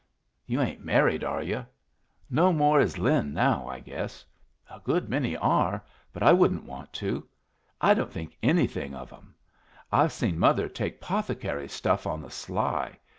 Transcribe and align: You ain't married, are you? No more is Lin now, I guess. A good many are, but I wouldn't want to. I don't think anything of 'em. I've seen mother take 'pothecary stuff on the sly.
You 0.47 0.61
ain't 0.61 0.83
married, 0.83 1.23
are 1.23 1.43
you? 1.43 1.63
No 2.27 2.51
more 2.51 2.81
is 2.81 2.97
Lin 2.97 3.35
now, 3.35 3.67
I 3.67 3.79
guess. 3.79 4.25
A 4.67 4.79
good 4.79 5.07
many 5.09 5.37
are, 5.37 5.83
but 6.11 6.23
I 6.23 6.33
wouldn't 6.33 6.63
want 6.65 6.91
to. 6.93 7.27
I 7.79 7.93
don't 7.93 8.11
think 8.11 8.35
anything 8.41 8.95
of 8.95 9.13
'em. 9.13 9.35
I've 9.91 10.11
seen 10.11 10.39
mother 10.39 10.67
take 10.67 11.01
'pothecary 11.01 11.67
stuff 11.67 12.07
on 12.07 12.23
the 12.23 12.31
sly. 12.31 12.97